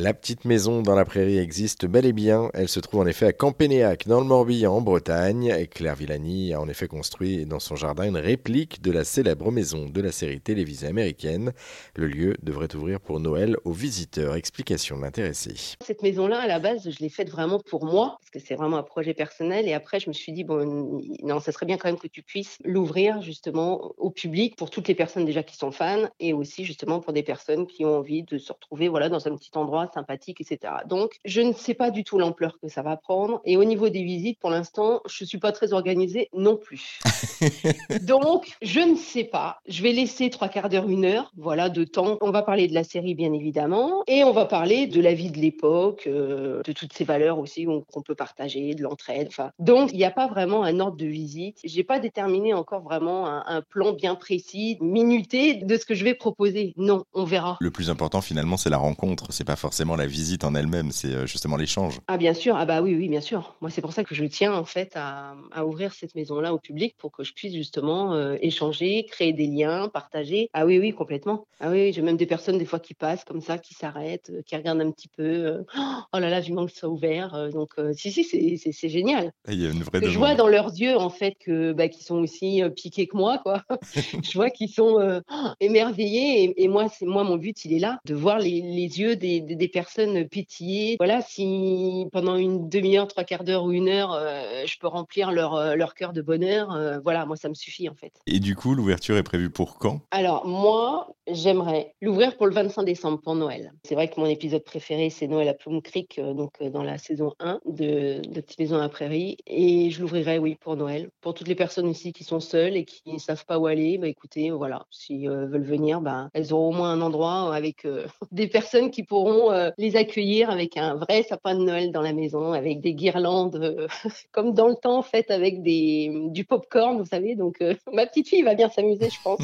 La 0.00 0.14
petite 0.14 0.44
maison 0.44 0.80
dans 0.80 0.94
la 0.94 1.04
prairie 1.04 1.38
existe 1.38 1.84
bel 1.84 2.06
et 2.06 2.12
bien. 2.12 2.50
Elle 2.54 2.68
se 2.68 2.78
trouve 2.78 3.00
en 3.00 3.06
effet 3.06 3.26
à 3.26 3.32
Campénéac, 3.32 4.06
dans 4.06 4.20
le 4.20 4.26
Morbihan, 4.26 4.76
en 4.76 4.80
Bretagne. 4.80 5.66
Claire 5.72 5.96
Villani 5.96 6.54
a 6.54 6.60
en 6.60 6.68
effet 6.68 6.86
construit 6.86 7.46
dans 7.46 7.58
son 7.58 7.74
jardin 7.74 8.04
une 8.04 8.16
réplique 8.16 8.80
de 8.80 8.92
la 8.92 9.02
célèbre 9.02 9.50
maison 9.50 9.88
de 9.88 10.00
la 10.00 10.12
série 10.12 10.40
télévisée 10.40 10.86
américaine. 10.86 11.52
Le 11.96 12.06
lieu 12.06 12.36
devrait 12.44 12.72
ouvrir 12.76 13.00
pour 13.00 13.18
Noël 13.18 13.56
aux 13.64 13.72
visiteurs. 13.72 14.36
Explication 14.36 14.98
de 14.98 15.02
l'intéressé. 15.02 15.74
Cette 15.82 16.04
maison-là, 16.04 16.38
à 16.38 16.46
la 16.46 16.60
base, 16.60 16.88
je 16.88 17.00
l'ai 17.00 17.08
faite 17.08 17.30
vraiment 17.30 17.58
pour 17.58 17.84
moi, 17.84 18.18
parce 18.20 18.30
que 18.30 18.38
c'est 18.38 18.54
vraiment 18.54 18.76
un 18.76 18.84
projet 18.84 19.14
personnel. 19.14 19.66
Et 19.66 19.74
après, 19.74 19.98
je 19.98 20.08
me 20.08 20.14
suis 20.14 20.30
dit, 20.30 20.44
bon, 20.44 21.02
non, 21.24 21.40
ça 21.40 21.50
serait 21.50 21.66
bien 21.66 21.76
quand 21.76 21.88
même 21.88 21.98
que 21.98 22.06
tu 22.06 22.22
puisses 22.22 22.58
l'ouvrir 22.64 23.20
justement 23.20 23.94
au 23.98 24.10
public 24.10 24.54
pour 24.54 24.70
toutes 24.70 24.86
les 24.86 24.94
personnes 24.94 25.24
déjà 25.24 25.42
qui 25.42 25.56
sont 25.56 25.72
fans 25.72 26.08
et 26.20 26.34
aussi 26.34 26.64
justement 26.64 27.00
pour 27.00 27.12
des 27.12 27.24
personnes 27.24 27.66
qui 27.66 27.84
ont 27.84 27.96
envie 27.96 28.22
de 28.22 28.38
se 28.38 28.52
retrouver 28.52 28.86
voilà, 28.86 29.08
dans 29.08 29.26
un 29.26 29.34
petit 29.34 29.50
endroit 29.56 29.87
sympathique, 29.92 30.40
etc. 30.40 30.72
Donc, 30.86 31.18
je 31.24 31.40
ne 31.40 31.52
sais 31.52 31.74
pas 31.74 31.90
du 31.90 32.04
tout 32.04 32.18
l'ampleur 32.18 32.58
que 32.60 32.68
ça 32.68 32.82
va 32.82 32.96
prendre. 32.96 33.40
Et 33.44 33.56
au 33.56 33.64
niveau 33.64 33.88
des 33.88 34.02
visites, 34.02 34.38
pour 34.38 34.50
l'instant, 34.50 35.00
je 35.08 35.24
ne 35.24 35.26
suis 35.26 35.38
pas 35.38 35.52
très 35.52 35.72
organisée 35.72 36.28
non 36.32 36.56
plus. 36.56 37.00
Donc, 38.02 38.56
je 38.62 38.80
ne 38.80 38.96
sais 38.96 39.24
pas. 39.24 39.60
Je 39.66 39.82
vais 39.82 39.92
laisser 39.92 40.30
trois 40.30 40.48
quarts 40.48 40.68
d'heure, 40.68 40.88
une 40.88 41.04
heure, 41.04 41.32
voilà, 41.36 41.68
de 41.68 41.84
temps. 41.84 42.18
On 42.20 42.30
va 42.30 42.42
parler 42.42 42.68
de 42.68 42.74
la 42.74 42.84
série, 42.84 43.14
bien 43.14 43.32
évidemment, 43.32 44.02
et 44.06 44.24
on 44.24 44.32
va 44.32 44.44
parler 44.44 44.86
de 44.86 45.00
la 45.00 45.14
vie 45.14 45.30
de 45.30 45.38
l'époque, 45.38 46.04
euh, 46.06 46.62
de 46.62 46.72
toutes 46.72 46.92
ces 46.92 47.04
valeurs 47.04 47.38
aussi 47.38 47.66
qu'on 47.66 48.02
peut 48.02 48.14
partager, 48.14 48.74
de 48.74 48.82
l'entraide. 48.82 49.28
Enfin, 49.28 49.50
donc, 49.58 49.90
il 49.92 49.98
n'y 49.98 50.04
a 50.04 50.10
pas 50.10 50.28
vraiment 50.28 50.62
un 50.64 50.80
ordre 50.80 50.96
de 50.96 51.06
visite. 51.06 51.58
J'ai 51.64 51.84
pas 51.84 51.98
déterminé 51.98 52.54
encore 52.54 52.82
vraiment 52.82 53.26
un, 53.26 53.44
un 53.46 53.62
plan 53.62 53.92
bien 53.92 54.14
précis, 54.14 54.78
minuté 54.80 55.54
de 55.54 55.76
ce 55.76 55.84
que 55.84 55.94
je 55.94 56.04
vais 56.04 56.14
proposer. 56.14 56.74
Non, 56.76 57.04
on 57.14 57.24
verra. 57.24 57.56
Le 57.60 57.70
plus 57.70 57.90
important, 57.90 58.20
finalement, 58.20 58.56
c'est 58.56 58.70
la 58.70 58.78
rencontre. 58.78 59.26
C'est 59.30 59.44
pas 59.44 59.56
forcément 59.56 59.77
forcément 59.78 59.94
la 59.94 60.08
visite 60.08 60.42
en 60.42 60.56
elle-même, 60.56 60.90
c'est 60.90 61.14
euh, 61.14 61.26
justement 61.26 61.56
l'échange. 61.56 62.00
Ah 62.08 62.16
bien 62.16 62.34
sûr, 62.34 62.56
ah 62.56 62.64
bah 62.64 62.82
oui, 62.82 62.96
oui, 62.96 63.08
bien 63.08 63.20
sûr. 63.20 63.54
Moi, 63.60 63.70
c'est 63.70 63.80
pour 63.80 63.92
ça 63.92 64.02
que 64.02 64.12
je 64.12 64.24
tiens 64.24 64.52
en 64.52 64.64
fait 64.64 64.94
à, 64.96 65.36
ouvrir 65.64 65.92
cette 65.92 66.16
maison-là 66.16 66.52
au 66.52 66.58
public 66.58 66.96
pour 66.98 67.12
que 67.12 67.22
je 67.22 67.32
puisse 67.32 67.54
justement 67.54 68.12
euh, 68.12 68.34
échanger, 68.40 69.06
créer 69.08 69.32
des 69.32 69.46
liens, 69.46 69.88
partager. 69.88 70.50
Ah 70.52 70.66
oui, 70.66 70.80
oui, 70.80 70.92
complètement. 70.92 71.46
Ah 71.60 71.70
oui, 71.70 71.92
j'ai 71.92 72.02
même 72.02 72.16
des 72.16 72.26
personnes 72.26 72.58
des 72.58 72.64
fois 72.64 72.80
qui 72.80 72.94
passent 72.94 73.22
comme 73.22 73.40
ça, 73.40 73.56
qui 73.56 73.74
s'arrêtent, 73.74 74.30
euh, 74.30 74.42
qui 74.44 74.56
regardent 74.56 74.80
un 74.80 74.90
petit 74.90 75.06
peu. 75.06 75.62
oh 76.12 76.18
là 76.18 76.28
là, 76.28 76.40
vivement 76.40 76.66
que 76.66 76.72
ça 76.72 76.80
soit 76.80 76.88
ouvert. 76.88 77.50
donc 77.52 77.74
si, 77.92 78.10
si, 78.10 78.24
c'est 78.24 78.88
génial. 78.88 79.30
Il 79.46 79.62
y 79.62 79.66
a 79.66 79.70
une 79.70 79.84
vraie 79.84 80.00
je 80.02 80.18
vois 80.18 80.34
dans 80.34 80.48
leurs 80.48 80.70
yeux 80.70 80.96
en 80.96 81.10
fait 81.10 81.36
que 81.38 81.72
bah, 81.72 81.86
qu'ils 81.86 82.04
sont 82.04 82.16
aussi 82.16 82.62
piqués 82.74 83.06
que 83.06 83.16
moi, 83.16 83.38
quoi. 83.38 83.62
je 84.24 84.32
vois 84.32 84.50
qu'ils 84.50 84.70
sont 84.70 85.22
émerveillés 85.60 86.60
et, 86.60 86.66
moi, 86.66 86.88
c'est 86.88 87.06
moi 87.06 87.22
mon 87.22 87.36
but, 87.36 87.64
il 87.64 87.74
est 87.74 87.78
là, 87.78 88.00
de 88.06 88.14
voir 88.14 88.40
les, 88.40 88.58
yeux 88.98 89.14
des 89.14 89.40
des 89.40 89.54
personnes 89.66 90.28
pétillées. 90.28 90.94
Voilà, 91.00 91.20
si 91.22 92.06
pendant 92.12 92.36
une 92.36 92.68
demi-heure, 92.68 93.08
trois 93.08 93.24
quarts 93.24 93.42
d'heure 93.42 93.64
ou 93.64 93.72
une 93.72 93.88
heure, 93.88 94.12
euh, 94.12 94.62
je 94.66 94.78
peux 94.78 94.86
remplir 94.86 95.32
leur, 95.32 95.56
euh, 95.56 95.74
leur 95.74 95.94
cœur 95.94 96.12
de 96.12 96.22
bonheur, 96.22 96.72
euh, 96.72 96.98
voilà, 97.02 97.26
moi, 97.26 97.36
ça 97.36 97.48
me 97.48 97.54
suffit 97.54 97.88
en 97.88 97.94
fait. 97.94 98.12
Et 98.26 98.38
du 98.38 98.54
coup, 98.54 98.74
l'ouverture 98.74 99.16
est 99.16 99.24
prévue 99.24 99.50
pour 99.50 99.78
quand? 99.78 100.02
Alors, 100.12 100.46
moi, 100.46 101.08
j'aimerais 101.30 101.94
l'ouvrir 102.00 102.36
pour 102.36 102.46
le 102.46 102.54
25 102.54 102.84
décembre, 102.84 103.20
pour 103.20 103.34
Noël. 103.34 103.72
C'est 103.84 103.94
vrai 103.94 104.08
que 104.08 104.20
mon 104.20 104.26
épisode 104.26 104.64
préféré, 104.64 105.10
c'est 105.10 105.26
Noël 105.26 105.48
à 105.48 105.54
Plum 105.54 105.82
Creek, 105.82 106.20
donc 106.20 106.62
dans 106.62 106.82
la 106.82 106.98
saison 106.98 107.34
1 107.40 107.60
de, 107.66 108.20
de 108.26 108.40
Petite 108.40 108.58
Maison 108.58 108.76
à 108.76 108.80
la 108.80 108.88
Prairie. 108.88 109.38
Et 109.46 109.90
je 109.90 110.00
l'ouvrirai, 110.00 110.38
oui, 110.38 110.56
pour 110.60 110.76
Noël. 110.76 111.10
Pour 111.20 111.34
toutes 111.34 111.48
les 111.48 111.54
personnes 111.54 111.88
aussi 111.88 112.12
qui 112.12 112.24
sont 112.24 112.40
seules 112.40 112.76
et 112.76 112.84
qui 112.84 113.12
ne 113.12 113.18
savent 113.18 113.44
pas 113.44 113.58
où 113.58 113.66
aller, 113.66 113.98
bah, 113.98 114.08
écoutez, 114.08 114.50
voilà, 114.50 114.86
s'ils 114.90 115.28
veulent 115.28 115.62
venir, 115.62 116.00
bah, 116.00 116.28
elles 116.34 116.52
auront 116.52 116.68
au 116.68 116.72
moins 116.72 116.90
un 116.90 117.00
endroit 117.00 117.54
avec 117.54 117.86
des 118.32 118.48
personnes 118.48 118.90
qui 118.90 119.02
pourront 119.02 119.50
euh, 119.52 119.70
les 119.78 119.96
accueillir 119.96 120.50
avec 120.50 120.76
un 120.76 120.94
vrai 120.94 121.22
sapin 121.22 121.54
de 121.54 121.62
Noël 121.62 121.92
dans 121.92 122.02
la 122.02 122.12
maison, 122.12 122.52
avec 122.52 122.80
des 122.80 122.94
guirlandes, 122.94 123.56
euh, 123.56 123.86
comme 124.32 124.54
dans 124.54 124.68
le 124.68 124.74
temps, 124.74 125.02
faites 125.02 125.30
avec 125.30 125.62
des, 125.62 126.10
du 126.30 126.44
pop-corn, 126.44 126.98
vous 126.98 127.06
savez. 127.06 127.34
Donc, 127.34 127.56
euh, 127.60 127.74
ma 127.92 128.06
petite 128.06 128.28
fille 128.28 128.42
va 128.42 128.54
bien 128.54 128.68
s'amuser, 128.68 129.08
je 129.10 129.22
pense. 129.22 129.40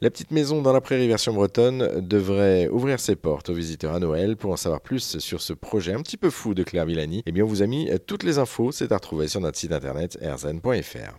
la 0.00 0.10
petite 0.10 0.30
maison 0.30 0.62
dans 0.62 0.72
la 0.72 0.80
prairie 0.80 1.05
version 1.06 1.32
bretonne 1.32 2.00
devrait 2.00 2.68
ouvrir 2.68 3.00
ses 3.00 3.16
portes 3.16 3.50
aux 3.50 3.54
visiteurs 3.54 3.94
à 3.94 3.98
Noël. 3.98 4.36
Pour 4.36 4.52
en 4.52 4.56
savoir 4.56 4.80
plus 4.80 5.18
sur 5.18 5.40
ce 5.40 5.52
projet 5.52 5.92
un 5.92 6.02
petit 6.02 6.16
peu 6.16 6.30
fou 6.30 6.54
de 6.54 6.62
Claire 6.62 6.86
Villani, 6.86 7.22
eh 7.26 7.32
bien, 7.32 7.44
on 7.44 7.48
vous 7.48 7.62
a 7.62 7.66
mis 7.66 7.88
toutes 8.06 8.22
les 8.22 8.38
infos. 8.38 8.72
C'est 8.72 8.92
à 8.92 8.96
retrouver 8.96 9.28
sur 9.28 9.40
notre 9.40 9.58
site 9.58 9.72
internet 9.72 10.18
rzn.fr. 10.22 11.14